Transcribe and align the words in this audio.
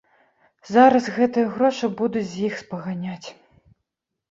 Зараз 0.75 1.05
гэтыя 1.17 1.51
грошы 1.59 1.91
будуць 2.01 2.25
з 2.33 2.49
іх 2.49 2.59
спаганяць. 2.65 3.27